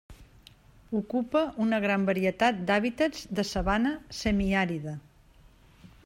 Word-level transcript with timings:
Ocupa 0.99 1.41
una 1.65 1.79
gran 1.83 2.07
varietat 2.07 2.63
d'hàbitats 2.71 3.27
de 3.39 3.45
sabana 3.49 3.91
semiàrida. 4.21 4.95